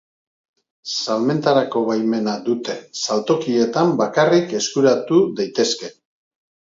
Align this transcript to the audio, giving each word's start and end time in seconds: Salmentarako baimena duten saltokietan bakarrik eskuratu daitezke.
Salmentarako 1.01 1.83
baimena 1.91 2.33
duten 2.49 2.81
saltokietan 3.03 3.93
bakarrik 4.03 4.57
eskuratu 4.61 5.21
daitezke. 5.43 5.93